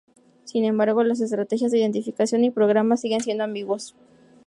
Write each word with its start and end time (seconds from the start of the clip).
Sin 0.45 0.65
embargo, 0.65 1.03
las 1.03 1.21
estrategias 1.21 1.71
de 1.71 1.77
identificación 1.77 2.43
y 2.43 2.49
programas 2.49 3.01
siguen 3.01 3.21
siendo 3.21 3.43
ambiguos. 3.43 3.93